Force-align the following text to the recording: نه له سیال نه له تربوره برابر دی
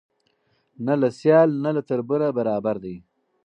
نه 0.85 0.93
له 1.01 1.09
سیال 1.19 1.49
نه 1.63 1.71
له 1.75 1.81
تربوره 1.89 2.27
برابر 2.37 2.75
دی 2.83 2.95